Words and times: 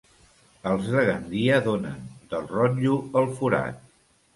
Els 0.71 0.87
de 0.93 1.03
Gandia 1.11 1.61
donen, 1.69 2.03
del 2.35 2.51
rotllo, 2.59 3.01
el 3.23 3.33
forat. 3.41 3.83